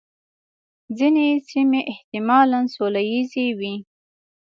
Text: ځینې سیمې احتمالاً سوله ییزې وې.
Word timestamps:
ځینې 0.97 1.27
سیمې 1.49 1.81
احتمالاً 1.91 2.59
سوله 2.75 3.01
ییزې 3.11 3.47
وې. 3.59 3.75